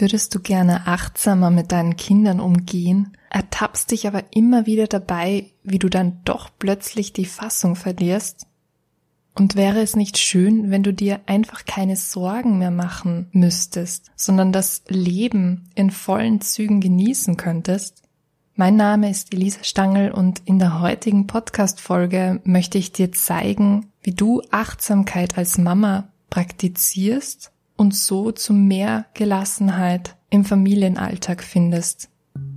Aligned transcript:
Würdest 0.00 0.32
du 0.32 0.38
gerne 0.38 0.86
achtsamer 0.86 1.50
mit 1.50 1.72
deinen 1.72 1.96
Kindern 1.96 2.38
umgehen, 2.38 3.16
ertappst 3.30 3.90
dich 3.90 4.06
aber 4.06 4.22
immer 4.30 4.64
wieder 4.64 4.86
dabei, 4.86 5.50
wie 5.64 5.80
du 5.80 5.88
dann 5.88 6.20
doch 6.24 6.50
plötzlich 6.56 7.12
die 7.12 7.24
Fassung 7.24 7.74
verlierst? 7.74 8.46
Und 9.34 9.56
wäre 9.56 9.80
es 9.80 9.96
nicht 9.96 10.16
schön, 10.16 10.70
wenn 10.70 10.84
du 10.84 10.94
dir 10.94 11.20
einfach 11.26 11.64
keine 11.64 11.96
Sorgen 11.96 12.58
mehr 12.58 12.70
machen 12.70 13.28
müsstest, 13.32 14.12
sondern 14.14 14.52
das 14.52 14.84
Leben 14.86 15.68
in 15.74 15.90
vollen 15.90 16.40
Zügen 16.42 16.80
genießen 16.80 17.36
könntest? 17.36 18.02
Mein 18.54 18.76
Name 18.76 19.10
ist 19.10 19.34
Elisa 19.34 19.64
Stangl 19.64 20.12
und 20.12 20.42
in 20.44 20.60
der 20.60 20.80
heutigen 20.80 21.26
Podcast-Folge 21.26 22.40
möchte 22.44 22.78
ich 22.78 22.92
dir 22.92 23.10
zeigen, 23.10 23.90
wie 24.02 24.14
du 24.14 24.42
Achtsamkeit 24.52 25.36
als 25.36 25.58
Mama 25.58 26.12
praktizierst 26.30 27.50
und 27.78 27.94
so 27.94 28.32
zu 28.32 28.52
mehr 28.52 29.06
Gelassenheit 29.14 30.16
im 30.28 30.44
Familienalltag 30.44 31.42
findest. 31.42 32.10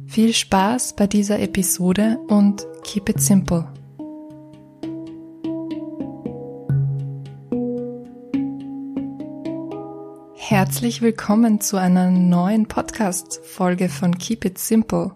Viel 0.08 0.34
Spaß 0.34 0.98
bei 0.98 1.08
dieser 1.08 1.40
Episode 1.40 2.18
und 2.28 2.68
keep 2.84 3.08
it 3.08 3.22
simple. 3.22 3.72
Herzlich 10.36 11.02
willkommen 11.02 11.62
zu 11.62 11.78
einer 11.78 12.12
neuen 12.12 12.68
Podcast-Folge 12.68 13.88
von 13.88 14.18
Keep 14.18 14.44
It 14.44 14.58
Simple. 14.58 15.16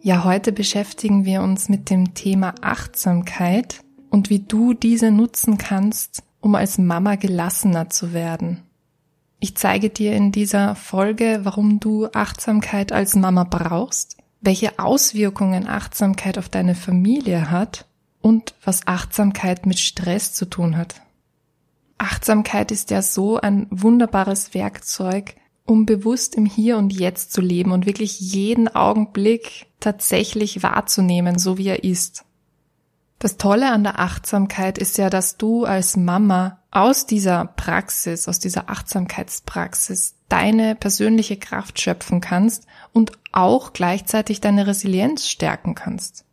Ja, 0.00 0.24
heute 0.24 0.52
beschäftigen 0.52 1.26
wir 1.26 1.42
uns 1.42 1.68
mit 1.68 1.90
dem 1.90 2.14
Thema 2.14 2.54
Achtsamkeit 2.62 3.80
und 4.08 4.30
wie 4.30 4.38
du 4.38 4.72
diese 4.72 5.10
nutzen 5.10 5.58
kannst, 5.58 6.22
um 6.40 6.54
als 6.54 6.78
Mama 6.78 7.16
gelassener 7.16 7.90
zu 7.90 8.14
werden. 8.14 8.62
Ich 9.40 9.56
zeige 9.56 9.88
dir 9.88 10.12
in 10.12 10.32
dieser 10.32 10.74
Folge, 10.76 11.40
warum 11.44 11.80
du 11.80 12.08
Achtsamkeit 12.12 12.92
als 12.92 13.16
Mama 13.16 13.44
brauchst, 13.44 14.18
welche 14.42 14.78
Auswirkungen 14.78 15.66
Achtsamkeit 15.66 16.36
auf 16.36 16.50
deine 16.50 16.74
Familie 16.74 17.50
hat 17.50 17.86
und 18.20 18.54
was 18.62 18.86
Achtsamkeit 18.86 19.64
mit 19.64 19.78
Stress 19.78 20.34
zu 20.34 20.44
tun 20.44 20.76
hat. 20.76 21.00
Achtsamkeit 21.96 22.70
ist 22.70 22.90
ja 22.90 23.00
so 23.00 23.40
ein 23.40 23.66
wunderbares 23.70 24.52
Werkzeug, 24.52 25.36
um 25.64 25.86
bewusst 25.86 26.34
im 26.34 26.44
Hier 26.44 26.76
und 26.76 26.92
Jetzt 26.92 27.32
zu 27.32 27.40
leben 27.40 27.72
und 27.72 27.86
wirklich 27.86 28.20
jeden 28.20 28.68
Augenblick 28.68 29.66
tatsächlich 29.80 30.62
wahrzunehmen, 30.62 31.38
so 31.38 31.56
wie 31.56 31.68
er 31.68 31.84
ist. 31.84 32.24
Das 33.18 33.38
Tolle 33.38 33.70
an 33.70 33.84
der 33.84 34.00
Achtsamkeit 34.00 34.78
ist 34.78 34.98
ja, 34.98 35.08
dass 35.10 35.36
du 35.36 35.64
als 35.64 35.96
Mama 35.96 36.59
aus 36.70 37.06
dieser 37.06 37.46
Praxis, 37.46 38.28
aus 38.28 38.38
dieser 38.38 38.70
Achtsamkeitspraxis 38.70 40.14
deine 40.28 40.76
persönliche 40.76 41.36
Kraft 41.36 41.80
schöpfen 41.80 42.20
kannst 42.20 42.66
und 42.92 43.12
auch 43.32 43.72
gleichzeitig 43.72 44.40
deine 44.40 44.66
Resilienz 44.66 45.28
stärken 45.28 45.74
kannst. 45.74 46.24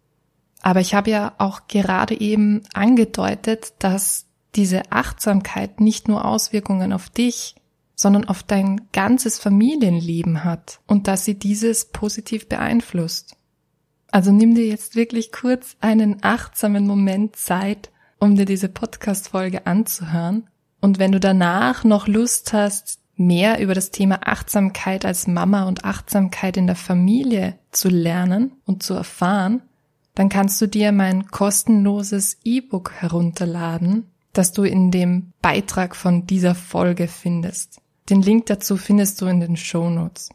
Aber 0.61 0.80
ich 0.80 0.93
habe 0.93 1.09
ja 1.09 1.33
auch 1.38 1.61
gerade 1.67 2.19
eben 2.19 2.63
angedeutet, 2.73 3.73
dass 3.80 4.25
diese 4.55 4.91
Achtsamkeit 4.91 5.80
nicht 5.80 6.08
nur 6.08 6.25
Auswirkungen 6.25 6.93
auf 6.93 7.09
dich, 7.09 7.55
sondern 7.95 8.25
auf 8.25 8.43
dein 8.43 8.81
ganzes 8.91 9.39
Familienleben 9.39 10.43
hat 10.43 10.80
und 10.88 11.08
dass 11.08 11.25
sie 11.25 11.38
dieses 11.38 11.85
positiv 11.85 12.47
beeinflusst. 12.47 13.35
Also 14.11 14.31
nimm 14.31 14.55
dir 14.55 14.67
jetzt 14.67 14.95
wirklich 14.95 15.31
kurz 15.31 15.75
einen 15.81 16.23
achtsamen 16.23 16.85
Moment 16.85 17.35
Zeit, 17.35 17.91
um 18.20 18.36
dir 18.36 18.46
diese 18.46 18.70
Podcast-Folge 18.70 19.66
anzuhören. 19.66 20.48
Und 20.82 21.00
wenn 21.00 21.12
du 21.12 21.20
danach 21.20 21.84
noch 21.84 22.08
Lust 22.08 22.54
hast, 22.54 23.00
mehr 23.16 23.60
über 23.60 23.73
das 23.73 23.92
Thema 23.92 24.20
Achtsamkeit 24.28 25.04
als 25.06 25.28
Mama 25.28 25.64
und 25.64 25.84
Achtsamkeit 25.86 26.56
in 26.56 26.68
der 26.68 26.76
Familie 26.76 27.58
zu 27.72 27.90
lernen 27.90 28.52
und 28.66 28.84
zu 28.84 28.94
erfahren, 28.94 29.62
dann 30.14 30.30
kannst 30.30 30.62
du 30.62 30.68
dir 30.68 30.92
mein 30.92 31.28
kostenloses 31.28 32.38
E-Book 32.44 32.92
herunterladen, 32.94 34.08
das 34.33 34.52
du 34.52 34.64
in 34.64 34.92
dem 34.92 35.33
Beitrag 35.42 35.95
von 35.95 36.26
dieser 36.27 36.56
Folge 36.56 37.08
findest. 37.08 37.82
Den 38.10 38.22
Link 38.22 38.45
dazu 38.45 38.77
findest 38.77 39.22
du 39.22 39.26
in 39.26 39.39
den 39.39 39.58
Show 39.58 39.89
Notes. 39.89 40.30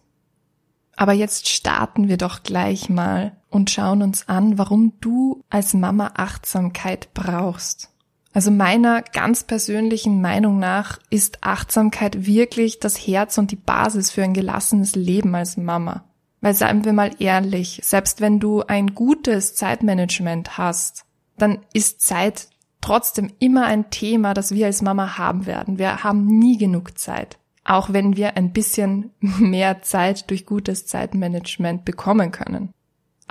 Aber 0.97 1.13
jetzt 1.13 1.49
starten 1.49 2.09
wir 2.09 2.17
doch 2.17 2.43
gleich 2.43 2.89
mal 2.89 3.33
und 3.53 3.71
schauen 3.71 4.03
uns 4.03 4.29
an, 4.29 4.59
warum 4.59 4.95
du 5.01 5.43
als 5.51 5.75
Mama 5.75 6.13
Achtsamkeit 6.15 7.15
brauchst. 7.15 7.91
Also 8.33 8.51
meiner 8.51 9.03
ganz 9.03 9.45
persönlichen 9.45 10.21
Meinung 10.23 10.59
nach 10.59 10.99
ist 11.11 11.45
Achtsamkeit 11.45 12.27
wirklich 12.27 12.81
das 12.81 12.97
Herz 12.97 13.37
und 13.37 13.51
die 13.51 13.57
Basis 13.57 14.11
für 14.11 14.23
ein 14.23 14.33
gelassenes 14.33 14.95
Leben 14.97 15.35
als 15.35 15.57
Mama. 15.57 16.05
Weil 16.41 16.55
seien 16.55 16.85
wir 16.85 16.93
mal 16.93 17.11
ehrlich, 17.19 17.81
selbst 17.85 18.21
wenn 18.21 18.41
du 18.41 18.63
ein 18.63 18.95
gutes 18.95 19.55
Zeitmanagement 19.55 20.57
hast, 20.57 21.05
dann 21.37 21.59
ist 21.73 22.01
Zeit 22.01 22.49
trotzdem 22.81 23.31
immer 23.39 23.67
ein 23.67 23.91
Thema, 23.91 24.35
das 24.35 24.53
wir 24.55 24.67
als 24.67 24.83
Mama 24.83 25.19
haben 25.19 25.47
werden. 25.47 25.79
Wir 25.79 26.03
haben 26.03 26.27
nie 26.27 26.57
genug 26.57 26.99
Zeit 26.99 27.39
auch 27.65 27.93
wenn 27.93 28.17
wir 28.17 28.37
ein 28.37 28.53
bisschen 28.53 29.11
mehr 29.21 29.83
Zeit 29.83 30.31
durch 30.31 30.47
gutes 30.47 30.87
Zeitmanagement 30.87 31.85
bekommen 31.85 32.31
können. 32.31 32.73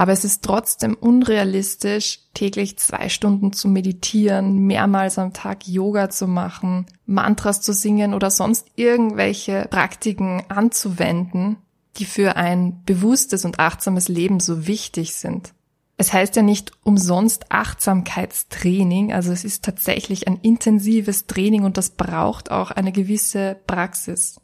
Aber 0.01 0.13
es 0.13 0.25
ist 0.25 0.43
trotzdem 0.43 0.95
unrealistisch, 0.95 2.21
täglich 2.33 2.79
zwei 2.79 3.07
Stunden 3.07 3.53
zu 3.53 3.67
meditieren, 3.67 4.57
mehrmals 4.57 5.19
am 5.19 5.31
Tag 5.31 5.67
Yoga 5.67 6.09
zu 6.09 6.25
machen, 6.25 6.87
Mantras 7.05 7.61
zu 7.61 7.71
singen 7.71 8.15
oder 8.15 8.31
sonst 8.31 8.65
irgendwelche 8.75 9.67
Praktiken 9.69 10.41
anzuwenden, 10.49 11.57
die 11.97 12.05
für 12.05 12.35
ein 12.35 12.81
bewusstes 12.83 13.45
und 13.45 13.59
achtsames 13.59 14.07
Leben 14.07 14.39
so 14.39 14.65
wichtig 14.65 15.13
sind. 15.13 15.53
Es 15.97 16.11
heißt 16.11 16.35
ja 16.35 16.41
nicht 16.41 16.71
umsonst 16.83 17.51
Achtsamkeitstraining, 17.51 19.13
also 19.13 19.31
es 19.31 19.43
ist 19.43 19.63
tatsächlich 19.63 20.27
ein 20.27 20.37
intensives 20.37 21.27
Training 21.27 21.63
und 21.63 21.77
das 21.77 21.91
braucht 21.91 22.49
auch 22.49 22.71
eine 22.71 22.91
gewisse 22.91 23.55
Praxis. 23.67 24.41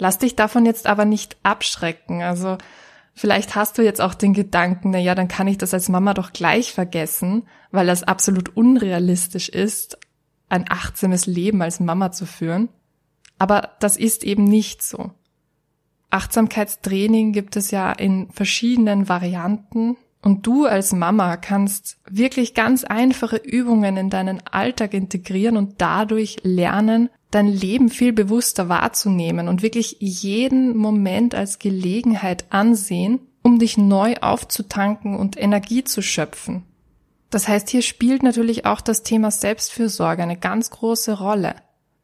Lass 0.00 0.18
dich 0.18 0.34
davon 0.34 0.66
jetzt 0.66 0.88
aber 0.88 1.04
nicht 1.04 1.36
abschrecken, 1.44 2.22
also 2.22 2.58
vielleicht 3.14 3.54
hast 3.54 3.78
du 3.78 3.82
jetzt 3.82 4.00
auch 4.00 4.14
den 4.14 4.34
Gedanken, 4.34 4.90
na 4.90 4.98
ja, 4.98 5.14
dann 5.14 5.28
kann 5.28 5.48
ich 5.48 5.58
das 5.58 5.74
als 5.74 5.88
Mama 5.88 6.14
doch 6.14 6.32
gleich 6.32 6.72
vergessen, 6.72 7.44
weil 7.70 7.86
das 7.86 8.02
absolut 8.02 8.56
unrealistisch 8.56 9.48
ist, 9.48 9.98
ein 10.48 10.64
achtsames 10.68 11.26
Leben 11.26 11.62
als 11.62 11.80
Mama 11.80 12.12
zu 12.12 12.26
führen. 12.26 12.68
Aber 13.38 13.70
das 13.80 13.96
ist 13.96 14.24
eben 14.24 14.44
nicht 14.44 14.82
so. 14.82 15.12
Achtsamkeitstraining 16.10 17.32
gibt 17.32 17.56
es 17.56 17.70
ja 17.70 17.92
in 17.92 18.30
verschiedenen 18.32 19.08
Varianten 19.08 19.96
und 20.22 20.46
du 20.46 20.66
als 20.66 20.92
Mama 20.92 21.36
kannst 21.36 21.98
wirklich 22.08 22.54
ganz 22.54 22.84
einfache 22.84 23.36
Übungen 23.36 23.96
in 23.96 24.10
deinen 24.10 24.42
Alltag 24.46 24.92
integrieren 24.92 25.56
und 25.56 25.80
dadurch 25.80 26.38
lernen, 26.42 27.08
dein 27.30 27.46
Leben 27.46 27.88
viel 27.88 28.12
bewusster 28.12 28.68
wahrzunehmen 28.68 29.48
und 29.48 29.62
wirklich 29.62 29.96
jeden 30.00 30.76
Moment 30.76 31.34
als 31.34 31.58
Gelegenheit 31.58 32.46
ansehen, 32.50 33.20
um 33.42 33.58
dich 33.58 33.78
neu 33.78 34.16
aufzutanken 34.20 35.16
und 35.16 35.40
Energie 35.40 35.84
zu 35.84 36.02
schöpfen. 36.02 36.64
Das 37.30 37.46
heißt, 37.46 37.70
hier 37.70 37.82
spielt 37.82 38.22
natürlich 38.22 38.66
auch 38.66 38.80
das 38.80 39.02
Thema 39.02 39.30
Selbstfürsorge 39.30 40.22
eine 40.22 40.36
ganz 40.36 40.70
große 40.70 41.18
Rolle. 41.18 41.54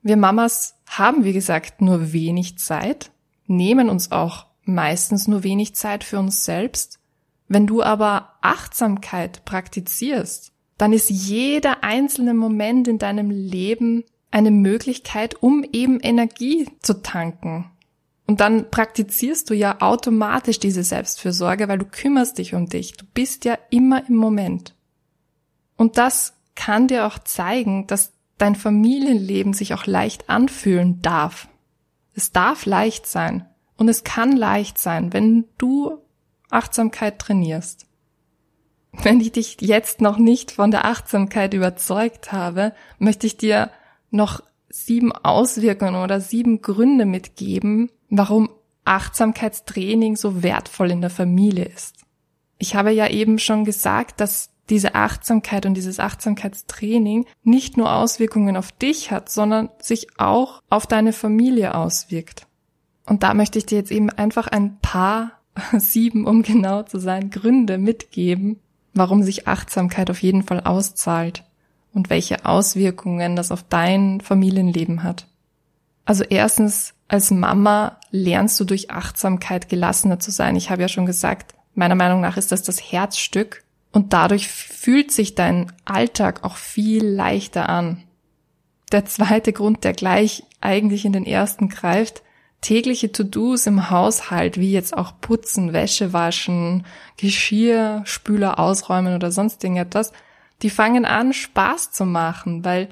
Wir 0.02 0.16
Mamas 0.16 0.76
haben, 0.86 1.24
wie 1.24 1.32
gesagt, 1.32 1.80
nur 1.80 2.12
wenig 2.12 2.58
Zeit, 2.58 3.10
nehmen 3.46 3.88
uns 3.88 4.12
auch 4.12 4.46
meistens 4.64 5.26
nur 5.26 5.42
wenig 5.42 5.74
Zeit 5.74 6.04
für 6.04 6.18
uns 6.18 6.44
selbst 6.44 7.00
wenn 7.48 7.66
du 7.66 7.82
aber 7.82 8.32
Achtsamkeit 8.40 9.44
praktizierst, 9.44 10.52
dann 10.78 10.92
ist 10.92 11.10
jeder 11.10 11.84
einzelne 11.84 12.34
Moment 12.34 12.88
in 12.88 12.98
deinem 12.98 13.30
Leben 13.30 14.04
eine 14.36 14.50
Möglichkeit, 14.50 15.42
um 15.42 15.64
eben 15.72 15.98
Energie 15.98 16.68
zu 16.82 17.00
tanken. 17.00 17.70
Und 18.26 18.40
dann 18.40 18.70
praktizierst 18.70 19.48
du 19.48 19.54
ja 19.54 19.80
automatisch 19.80 20.60
diese 20.60 20.82
Selbstfürsorge, 20.82 21.68
weil 21.68 21.78
du 21.78 21.86
kümmerst 21.86 22.36
dich 22.36 22.52
um 22.52 22.68
dich. 22.68 22.92
Du 22.92 23.06
bist 23.14 23.46
ja 23.46 23.56
immer 23.70 24.06
im 24.10 24.16
Moment. 24.16 24.74
Und 25.78 25.96
das 25.96 26.34
kann 26.54 26.86
dir 26.86 27.06
auch 27.06 27.18
zeigen, 27.18 27.86
dass 27.86 28.12
dein 28.36 28.56
Familienleben 28.56 29.54
sich 29.54 29.72
auch 29.72 29.86
leicht 29.86 30.28
anfühlen 30.28 31.00
darf. 31.00 31.48
Es 32.12 32.30
darf 32.30 32.66
leicht 32.66 33.06
sein. 33.06 33.46
Und 33.78 33.88
es 33.88 34.04
kann 34.04 34.32
leicht 34.32 34.76
sein, 34.76 35.14
wenn 35.14 35.46
du 35.56 35.96
Achtsamkeit 36.50 37.18
trainierst. 37.18 37.86
Wenn 38.92 39.18
ich 39.18 39.32
dich 39.32 39.56
jetzt 39.62 40.02
noch 40.02 40.18
nicht 40.18 40.50
von 40.50 40.70
der 40.70 40.84
Achtsamkeit 40.84 41.54
überzeugt 41.54 42.32
habe, 42.32 42.74
möchte 42.98 43.26
ich 43.26 43.38
dir 43.38 43.70
noch 44.10 44.42
sieben 44.68 45.12
Auswirkungen 45.12 45.96
oder 45.96 46.20
sieben 46.20 46.62
Gründe 46.62 47.06
mitgeben, 47.06 47.90
warum 48.10 48.50
Achtsamkeitstraining 48.84 50.16
so 50.16 50.42
wertvoll 50.42 50.90
in 50.90 51.00
der 51.00 51.10
Familie 51.10 51.64
ist. 51.64 51.96
Ich 52.58 52.74
habe 52.74 52.92
ja 52.92 53.08
eben 53.08 53.38
schon 53.38 53.64
gesagt, 53.64 54.20
dass 54.20 54.50
diese 54.68 54.94
Achtsamkeit 54.94 55.66
und 55.66 55.74
dieses 55.74 56.00
Achtsamkeitstraining 56.00 57.26
nicht 57.44 57.76
nur 57.76 57.92
Auswirkungen 57.92 58.56
auf 58.56 58.72
dich 58.72 59.10
hat, 59.10 59.30
sondern 59.30 59.70
sich 59.78 60.18
auch 60.18 60.62
auf 60.70 60.86
deine 60.86 61.12
Familie 61.12 61.74
auswirkt. 61.74 62.46
Und 63.06 63.22
da 63.22 63.34
möchte 63.34 63.58
ich 63.58 63.66
dir 63.66 63.78
jetzt 63.78 63.92
eben 63.92 64.10
einfach 64.10 64.48
ein 64.48 64.78
paar, 64.80 65.32
sieben 65.78 66.26
um 66.26 66.42
genau 66.42 66.82
zu 66.82 66.98
sein, 66.98 67.30
Gründe 67.30 67.78
mitgeben, 67.78 68.58
warum 68.94 69.22
sich 69.22 69.46
Achtsamkeit 69.46 70.10
auf 70.10 70.22
jeden 70.22 70.42
Fall 70.42 70.60
auszahlt 70.60 71.44
und 71.96 72.10
welche 72.10 72.44
Auswirkungen 72.44 73.34
das 73.34 73.50
auf 73.50 73.64
dein 73.68 74.20
Familienleben 74.20 75.02
hat. 75.02 75.26
Also 76.04 76.22
erstens, 76.22 76.92
als 77.08 77.30
Mama 77.30 77.98
lernst 78.10 78.60
du 78.60 78.64
durch 78.64 78.90
Achtsamkeit 78.90 79.68
gelassener 79.68 80.20
zu 80.20 80.30
sein. 80.30 80.56
Ich 80.56 80.70
habe 80.70 80.82
ja 80.82 80.88
schon 80.88 81.06
gesagt, 81.06 81.54
meiner 81.74 81.94
Meinung 81.94 82.20
nach 82.20 82.36
ist 82.36 82.52
das 82.52 82.62
das 82.62 82.80
Herzstück 82.80 83.64
und 83.92 84.12
dadurch 84.12 84.48
fühlt 84.48 85.10
sich 85.10 85.34
dein 85.34 85.72
Alltag 85.86 86.44
auch 86.44 86.56
viel 86.56 87.04
leichter 87.04 87.68
an. 87.68 88.02
Der 88.92 89.06
zweite 89.06 89.54
Grund, 89.54 89.82
der 89.82 89.94
gleich 89.94 90.44
eigentlich 90.60 91.06
in 91.06 91.12
den 91.12 91.24
ersten 91.26 91.70
greift, 91.70 92.22
tägliche 92.60 93.10
To-Dos 93.10 93.66
im 93.66 93.90
Haushalt, 93.90 94.58
wie 94.58 94.70
jetzt 94.70 94.96
auch 94.96 95.14
putzen, 95.20 95.72
Wäsche 95.72 96.12
waschen, 96.12 96.84
Geschirr, 97.16 98.02
Spüler 98.04 98.58
ausräumen 98.58 99.14
oder 99.14 99.32
sonst 99.32 99.64
irgendetwas, 99.64 100.12
die 100.62 100.70
fangen 100.70 101.04
an, 101.04 101.32
Spaß 101.32 101.92
zu 101.92 102.04
machen, 102.04 102.64
weil 102.64 102.88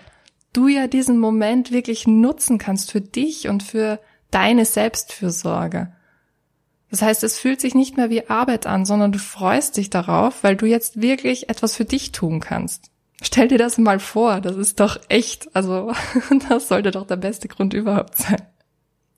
du 0.53 0.69
ja 0.69 0.87
diesen 0.87 1.19
Moment 1.19 1.73
wirklich 1.73 2.07
nutzen 2.07 2.59
kannst 2.59 2.93
für 2.93 3.01
dich 3.01 3.49
und 3.49 3.63
für 3.63 4.01
deine 4.31 4.65
Selbstfürsorge. 4.65 5.93
Das 6.91 7.03
heißt, 7.03 7.25
es 7.25 7.39
fühlt 7.39 7.61
sich 7.61 7.75
nicht 7.75 7.97
mehr 7.97 8.11
wie 8.11 8.29
Arbeit 8.29 8.67
an, 8.67 8.85
sondern 8.85 9.11
du 9.11 9.19
freust 9.19 9.77
dich 9.77 9.91
darauf, 9.91 10.45
weil 10.45 10.57
du 10.57 10.67
jetzt 10.67 11.01
wirklich 11.03 11.49
etwas 11.49 11.75
für 11.75 11.85
dich 11.85 12.13
tun 12.13 12.41
kannst. 12.41 12.91
Stell 13.21 13.49
dir 13.49 13.59
das 13.59 13.79
mal 13.79 13.99
vor, 13.99 14.41
das 14.41 14.57
ist 14.57 14.81
doch 14.81 15.01
echt, 15.09 15.55
also 15.57 15.93
das 16.49 16.69
sollte 16.69 16.91
doch 16.91 17.07
der 17.07 17.17
beste 17.17 17.49
Grund 17.49 17.75
überhaupt 17.75 18.17
sein. 18.17 18.43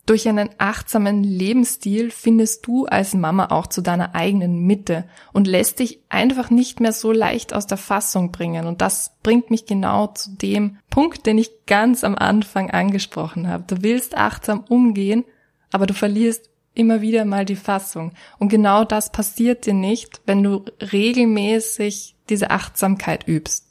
Durch 0.06 0.28
einen 0.28 0.50
achtsamen 0.58 1.24
Lebensstil 1.24 2.12
findest 2.12 2.64
du 2.68 2.86
als 2.86 3.12
Mama 3.12 3.46
auch 3.46 3.66
zu 3.66 3.82
deiner 3.82 4.14
eigenen 4.14 4.60
Mitte 4.60 5.04
und 5.32 5.48
lässt 5.48 5.80
dich 5.80 5.98
einfach 6.08 6.48
nicht 6.48 6.78
mehr 6.78 6.92
so 6.92 7.10
leicht 7.10 7.52
aus 7.52 7.66
der 7.66 7.76
Fassung 7.76 8.30
bringen. 8.30 8.66
Und 8.68 8.80
das 8.80 9.16
bringt 9.24 9.50
mich 9.50 9.66
genau 9.66 10.06
zu 10.06 10.36
dem 10.36 10.78
Punkt, 10.90 11.26
den 11.26 11.38
ich 11.38 11.66
ganz 11.66 12.04
am 12.04 12.14
Anfang 12.14 12.70
angesprochen 12.70 13.48
habe. 13.48 13.64
Du 13.66 13.82
willst 13.82 14.16
achtsam 14.16 14.60
umgehen, 14.68 15.24
aber 15.72 15.86
du 15.86 15.94
verlierst 15.94 16.50
immer 16.72 17.00
wieder 17.00 17.24
mal 17.24 17.44
die 17.44 17.56
Fassung. 17.56 18.12
Und 18.38 18.48
genau 18.48 18.84
das 18.84 19.10
passiert 19.10 19.66
dir 19.66 19.74
nicht, 19.74 20.20
wenn 20.24 20.40
du 20.40 20.64
regelmäßig 20.92 22.14
diese 22.28 22.50
Achtsamkeit 22.50 23.26
übst. 23.26 23.66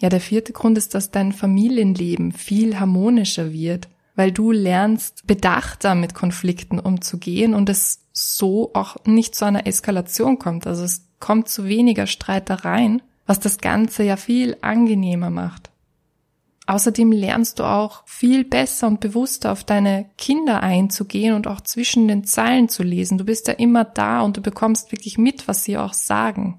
Ja, 0.00 0.10
der 0.10 0.20
vierte 0.20 0.52
Grund 0.52 0.78
ist, 0.78 0.94
dass 0.94 1.10
dein 1.10 1.32
Familienleben 1.32 2.30
viel 2.30 2.78
harmonischer 2.78 3.52
wird 3.52 3.88
weil 4.16 4.32
du 4.32 4.52
lernst, 4.52 5.26
bedachter 5.26 5.94
mit 5.94 6.14
Konflikten 6.14 6.78
umzugehen 6.78 7.54
und 7.54 7.68
es 7.68 8.00
so 8.12 8.70
auch 8.74 8.96
nicht 9.04 9.34
zu 9.34 9.44
einer 9.44 9.66
Eskalation 9.66 10.38
kommt. 10.38 10.66
Also 10.66 10.84
es 10.84 11.06
kommt 11.18 11.48
zu 11.48 11.64
weniger 11.64 12.06
Streitereien, 12.06 13.02
was 13.26 13.40
das 13.40 13.58
Ganze 13.58 14.04
ja 14.04 14.16
viel 14.16 14.56
angenehmer 14.60 15.30
macht. 15.30 15.70
Außerdem 16.66 17.12
lernst 17.12 17.58
du 17.58 17.64
auch 17.64 18.06
viel 18.06 18.44
besser 18.44 18.86
und 18.86 19.00
bewusster 19.00 19.52
auf 19.52 19.64
deine 19.64 20.06
Kinder 20.16 20.62
einzugehen 20.62 21.34
und 21.34 21.46
auch 21.46 21.60
zwischen 21.60 22.08
den 22.08 22.24
Zeilen 22.24 22.70
zu 22.70 22.82
lesen. 22.82 23.18
Du 23.18 23.24
bist 23.24 23.48
ja 23.48 23.54
immer 23.54 23.84
da 23.84 24.22
und 24.22 24.38
du 24.38 24.40
bekommst 24.40 24.90
wirklich 24.90 25.18
mit, 25.18 25.46
was 25.46 25.64
sie 25.64 25.76
auch 25.76 25.92
sagen. 25.92 26.58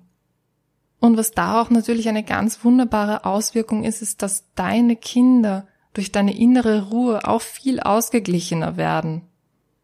Und 1.00 1.18
was 1.18 1.32
da 1.32 1.62
auch 1.62 1.70
natürlich 1.72 2.08
eine 2.08 2.24
ganz 2.24 2.64
wunderbare 2.64 3.26
Auswirkung 3.26 3.84
ist, 3.84 4.02
ist, 4.02 4.22
dass 4.22 4.46
deine 4.54 4.96
Kinder 4.96 5.68
durch 5.96 6.12
deine 6.12 6.38
innere 6.38 6.90
Ruhe 6.90 7.28
auch 7.28 7.42
viel 7.42 7.80
ausgeglichener 7.80 8.78
werden. 8.78 9.24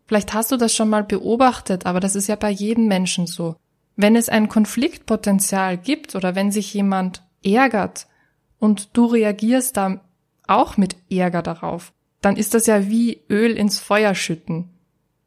Vielleicht 0.05 0.33
hast 0.33 0.51
du 0.51 0.57
das 0.57 0.75
schon 0.75 0.89
mal 0.89 1.03
beobachtet, 1.03 1.85
aber 1.85 2.01
das 2.01 2.15
ist 2.15 2.27
ja 2.27 2.35
bei 2.35 2.49
jedem 2.49 2.87
Menschen 2.87 3.27
so. 3.27 3.55
Wenn 3.95 4.15
es 4.15 4.29
ein 4.29 4.49
Konfliktpotenzial 4.49 5.77
gibt 5.77 6.15
oder 6.15 6.35
wenn 6.35 6.51
sich 6.51 6.73
jemand 6.73 7.23
ärgert 7.43 8.07
und 8.59 8.89
du 8.93 9.05
reagierst 9.05 9.77
da 9.77 10.01
auch 10.47 10.75
mit 10.75 10.97
Ärger 11.09 11.41
darauf, 11.41 11.93
dann 12.19 12.35
ist 12.35 12.53
das 12.53 12.67
ja 12.67 12.89
wie 12.89 13.21
Öl 13.29 13.51
ins 13.57 13.79
Feuer 13.79 14.13
schütten. 14.13 14.69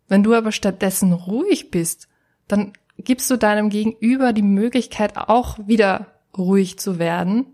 Wenn 0.07 0.23
du 0.23 0.35
aber 0.35 0.53
stattdessen 0.53 1.15
ruhig 1.15 1.71
bist, 1.71 2.09
dann 2.47 2.75
gibst 2.99 3.31
du 3.31 3.39
deinem 3.39 3.71
Gegenüber 3.71 4.35
die 4.35 4.43
Möglichkeit 4.43 5.17
auch 5.17 5.59
wieder 5.67 6.09
ruhig 6.37 6.79
zu 6.79 6.99
werden 6.99 7.47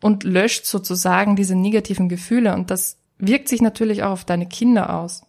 und 0.00 0.24
löscht 0.24 0.66
sozusagen 0.66 1.36
diese 1.36 1.54
negativen 1.54 2.08
Gefühle 2.08 2.54
und 2.54 2.70
das 2.70 2.96
wirkt 3.18 3.48
sich 3.48 3.60
natürlich 3.60 4.02
auch 4.02 4.12
auf 4.12 4.24
deine 4.24 4.46
Kinder 4.46 4.98
aus. 4.98 5.22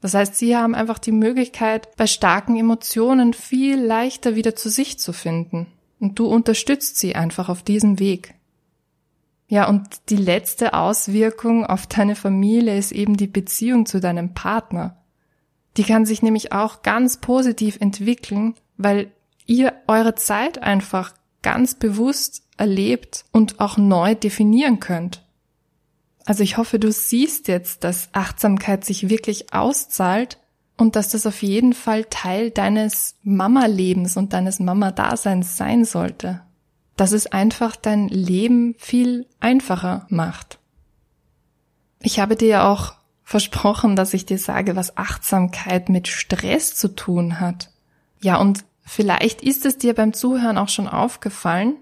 Das 0.00 0.14
heißt, 0.14 0.36
sie 0.36 0.56
haben 0.56 0.74
einfach 0.74 0.98
die 0.98 1.12
Möglichkeit, 1.12 1.96
bei 1.96 2.06
starken 2.06 2.56
Emotionen 2.56 3.34
viel 3.34 3.80
leichter 3.80 4.36
wieder 4.36 4.54
zu 4.54 4.68
sich 4.68 4.98
zu 4.98 5.12
finden. 5.12 5.66
Und 5.98 6.18
du 6.18 6.26
unterstützt 6.26 6.98
sie 6.98 7.16
einfach 7.16 7.48
auf 7.48 7.62
diesem 7.62 7.98
Weg. 7.98 8.34
Ja, 9.48 9.68
und 9.68 9.82
die 10.10 10.16
letzte 10.16 10.74
Auswirkung 10.74 11.66
auf 11.66 11.86
deine 11.86 12.14
Familie 12.14 12.76
ist 12.76 12.92
eben 12.92 13.16
die 13.16 13.26
Beziehung 13.26 13.86
zu 13.86 13.98
deinem 13.98 14.34
Partner. 14.34 14.98
Die 15.76 15.84
kann 15.84 16.06
sich 16.06 16.22
nämlich 16.22 16.52
auch 16.52 16.82
ganz 16.82 17.16
positiv 17.16 17.78
entwickeln, 17.80 18.54
weil 18.76 19.10
ihr 19.46 19.72
eure 19.88 20.14
Zeit 20.14 20.62
einfach 20.62 21.14
ganz 21.42 21.74
bewusst 21.74 22.42
erlebt 22.56 23.24
und 23.32 23.60
auch 23.60 23.76
neu 23.76 24.14
definieren 24.14 24.80
könnt. 24.80 25.24
Also 26.24 26.42
ich 26.42 26.58
hoffe, 26.58 26.78
du 26.78 26.92
siehst 26.92 27.48
jetzt, 27.48 27.84
dass 27.84 28.10
Achtsamkeit 28.12 28.84
sich 28.84 29.08
wirklich 29.08 29.54
auszahlt 29.54 30.38
und 30.76 30.94
dass 30.94 31.08
das 31.08 31.26
auf 31.26 31.42
jeden 31.42 31.72
Fall 31.72 32.04
Teil 32.04 32.50
deines 32.50 33.16
Mama-Lebens 33.22 34.16
und 34.16 34.32
deines 34.32 34.60
Mama-Daseins 34.60 35.56
sein 35.56 35.84
sollte. 35.84 36.42
Dass 36.96 37.12
es 37.12 37.26
einfach 37.26 37.76
dein 37.76 38.08
Leben 38.08 38.74
viel 38.78 39.26
einfacher 39.40 40.06
macht. 40.10 40.58
Ich 42.00 42.20
habe 42.20 42.36
dir 42.36 42.48
ja 42.48 42.72
auch 42.72 42.94
versprochen, 43.24 43.96
dass 43.96 44.14
ich 44.14 44.26
dir 44.26 44.38
sage, 44.38 44.76
was 44.76 44.96
Achtsamkeit 44.96 45.88
mit 45.88 46.08
Stress 46.08 46.74
zu 46.74 46.94
tun 46.94 47.40
hat. 47.40 47.70
Ja, 48.20 48.36
und 48.36 48.64
vielleicht 48.88 49.42
ist 49.42 49.66
es 49.66 49.78
dir 49.78 49.94
beim 49.94 50.12
Zuhören 50.12 50.58
auch 50.58 50.68
schon 50.68 50.88
aufgefallen, 50.88 51.76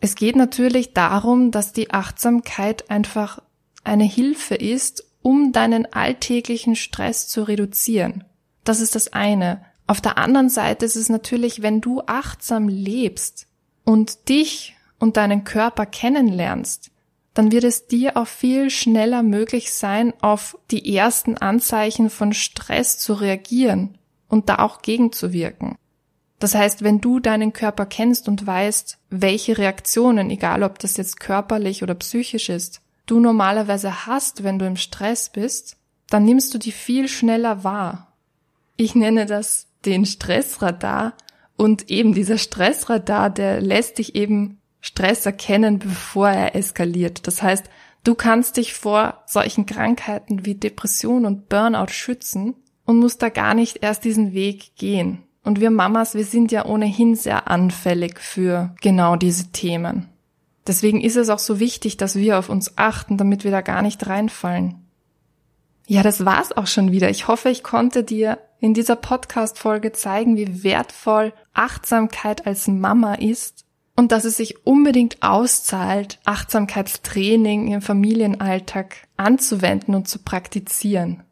es 0.00 0.16
geht 0.16 0.36
natürlich 0.36 0.92
darum, 0.92 1.50
dass 1.50 1.72
die 1.72 1.90
Achtsamkeit 1.90 2.90
einfach 2.90 3.40
eine 3.84 4.04
Hilfe 4.04 4.54
ist, 4.54 5.04
um 5.22 5.52
deinen 5.52 5.90
alltäglichen 5.90 6.76
Stress 6.76 7.26
zu 7.26 7.42
reduzieren. 7.42 8.24
Das 8.64 8.80
ist 8.80 8.94
das 8.94 9.14
eine. 9.14 9.64
Auf 9.86 10.02
der 10.02 10.18
anderen 10.18 10.50
Seite 10.50 10.84
ist 10.84 10.96
es 10.96 11.08
natürlich, 11.08 11.62
wenn 11.62 11.80
du 11.80 12.02
achtsam 12.06 12.68
lebst 12.68 13.46
und 13.84 14.28
dich 14.28 14.76
und 14.98 15.16
deinen 15.16 15.44
Körper 15.44 15.86
kennenlernst, 15.86 16.90
dann 17.32 17.50
wird 17.50 17.64
es 17.64 17.86
dir 17.86 18.16
auch 18.16 18.28
viel 18.28 18.70
schneller 18.70 19.22
möglich 19.22 19.72
sein, 19.72 20.12
auf 20.20 20.58
die 20.70 20.94
ersten 20.94 21.36
Anzeichen 21.38 22.10
von 22.10 22.32
Stress 22.32 22.98
zu 22.98 23.14
reagieren 23.14 23.98
und 24.28 24.48
da 24.48 24.58
auch 24.58 24.82
gegenzuwirken. 24.82 25.76
Das 26.44 26.54
heißt, 26.54 26.84
wenn 26.84 27.00
du 27.00 27.20
deinen 27.20 27.54
Körper 27.54 27.86
kennst 27.86 28.28
und 28.28 28.46
weißt, 28.46 28.98
welche 29.08 29.56
Reaktionen, 29.56 30.28
egal 30.28 30.62
ob 30.62 30.78
das 30.78 30.98
jetzt 30.98 31.18
körperlich 31.18 31.82
oder 31.82 31.94
psychisch 31.94 32.50
ist, 32.50 32.82
du 33.06 33.18
normalerweise 33.18 34.04
hast, 34.04 34.44
wenn 34.44 34.58
du 34.58 34.66
im 34.66 34.76
Stress 34.76 35.30
bist, 35.30 35.78
dann 36.10 36.26
nimmst 36.26 36.52
du 36.52 36.58
die 36.58 36.70
viel 36.70 37.08
schneller 37.08 37.64
wahr. 37.64 38.12
Ich 38.76 38.94
nenne 38.94 39.24
das 39.24 39.68
den 39.86 40.04
Stressradar 40.04 41.14
und 41.56 41.90
eben 41.90 42.12
dieser 42.12 42.36
Stressradar, 42.36 43.30
der 43.30 43.62
lässt 43.62 43.96
dich 43.96 44.14
eben 44.14 44.60
Stress 44.82 45.24
erkennen, 45.24 45.78
bevor 45.78 46.28
er 46.28 46.54
eskaliert. 46.54 47.26
Das 47.26 47.42
heißt, 47.42 47.70
du 48.04 48.14
kannst 48.14 48.58
dich 48.58 48.74
vor 48.74 49.22
solchen 49.24 49.64
Krankheiten 49.64 50.44
wie 50.44 50.56
Depression 50.56 51.24
und 51.24 51.48
Burnout 51.48 51.88
schützen 51.88 52.54
und 52.84 52.98
musst 52.98 53.22
da 53.22 53.30
gar 53.30 53.54
nicht 53.54 53.78
erst 53.82 54.04
diesen 54.04 54.34
Weg 54.34 54.76
gehen. 54.76 55.22
Und 55.44 55.60
wir 55.60 55.70
Mamas, 55.70 56.14
wir 56.14 56.24
sind 56.24 56.50
ja 56.50 56.64
ohnehin 56.64 57.14
sehr 57.14 57.48
anfällig 57.48 58.18
für 58.18 58.74
genau 58.80 59.16
diese 59.16 59.52
Themen. 59.52 60.08
Deswegen 60.66 61.02
ist 61.02 61.16
es 61.16 61.28
auch 61.28 61.38
so 61.38 61.60
wichtig, 61.60 61.98
dass 61.98 62.16
wir 62.16 62.38
auf 62.38 62.48
uns 62.48 62.78
achten, 62.78 63.18
damit 63.18 63.44
wir 63.44 63.50
da 63.50 63.60
gar 63.60 63.82
nicht 63.82 64.06
reinfallen. 64.06 64.76
Ja, 65.86 66.02
das 66.02 66.24
war's 66.24 66.52
auch 66.52 66.66
schon 66.66 66.92
wieder. 66.92 67.10
Ich 67.10 67.28
hoffe, 67.28 67.50
ich 67.50 67.62
konnte 67.62 68.02
dir 68.02 68.38
in 68.58 68.72
dieser 68.72 68.96
Podcast-Folge 68.96 69.92
zeigen, 69.92 70.38
wie 70.38 70.64
wertvoll 70.64 71.34
Achtsamkeit 71.52 72.46
als 72.46 72.66
Mama 72.66 73.14
ist 73.14 73.66
und 73.94 74.10
dass 74.10 74.24
es 74.24 74.38
sich 74.38 74.66
unbedingt 74.66 75.22
auszahlt, 75.22 76.18
Achtsamkeitstraining 76.24 77.68
im 77.68 77.82
Familienalltag 77.82 78.96
anzuwenden 79.18 79.94
und 79.94 80.08
zu 80.08 80.20
praktizieren. 80.20 81.22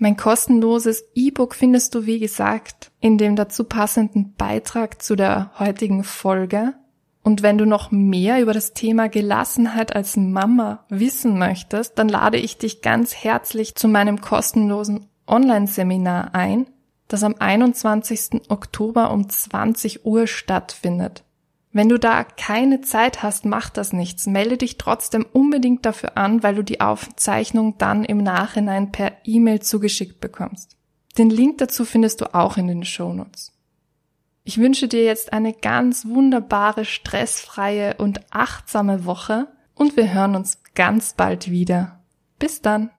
Mein 0.00 0.16
kostenloses 0.16 1.04
E-Book 1.14 1.56
findest 1.56 1.94
du, 1.94 2.06
wie 2.06 2.20
gesagt, 2.20 2.92
in 3.00 3.18
dem 3.18 3.34
dazu 3.34 3.64
passenden 3.64 4.34
Beitrag 4.34 5.02
zu 5.02 5.16
der 5.16 5.50
heutigen 5.58 6.04
Folge. 6.04 6.74
Und 7.24 7.42
wenn 7.42 7.58
du 7.58 7.66
noch 7.66 7.90
mehr 7.90 8.40
über 8.40 8.52
das 8.52 8.74
Thema 8.74 9.08
Gelassenheit 9.08 9.96
als 9.96 10.16
Mama 10.16 10.84
wissen 10.88 11.36
möchtest, 11.36 11.98
dann 11.98 12.08
lade 12.08 12.38
ich 12.38 12.58
dich 12.58 12.80
ganz 12.80 13.12
herzlich 13.12 13.74
zu 13.74 13.88
meinem 13.88 14.20
kostenlosen 14.20 15.08
Online-Seminar 15.26 16.32
ein, 16.32 16.68
das 17.08 17.24
am 17.24 17.34
21. 17.36 18.48
Oktober 18.48 19.10
um 19.10 19.28
20 19.28 20.06
Uhr 20.06 20.28
stattfindet. 20.28 21.24
Wenn 21.72 21.88
du 21.88 21.98
da 21.98 22.24
keine 22.24 22.80
Zeit 22.80 23.22
hast, 23.22 23.44
macht 23.44 23.76
das 23.76 23.92
nichts. 23.92 24.26
Melde 24.26 24.56
dich 24.56 24.78
trotzdem 24.78 25.26
unbedingt 25.32 25.84
dafür 25.84 26.16
an, 26.16 26.42
weil 26.42 26.54
du 26.54 26.62
die 26.62 26.80
Aufzeichnung 26.80 27.76
dann 27.78 28.04
im 28.04 28.18
Nachhinein 28.18 28.90
per 28.90 29.12
E-Mail 29.24 29.60
zugeschickt 29.60 30.20
bekommst. 30.20 30.76
Den 31.18 31.30
Link 31.30 31.58
dazu 31.58 31.84
findest 31.84 32.20
du 32.20 32.34
auch 32.34 32.56
in 32.56 32.68
den 32.68 32.84
Shownotes. 32.84 33.52
Ich 34.44 34.58
wünsche 34.58 34.88
dir 34.88 35.04
jetzt 35.04 35.32
eine 35.34 35.52
ganz 35.52 36.06
wunderbare, 36.06 36.86
stressfreie 36.86 37.96
und 37.98 38.20
achtsame 38.30 39.04
Woche 39.04 39.48
und 39.74 39.96
wir 39.96 40.12
hören 40.12 40.36
uns 40.36 40.62
ganz 40.74 41.12
bald 41.12 41.50
wieder. 41.50 42.00
Bis 42.38 42.62
dann! 42.62 42.90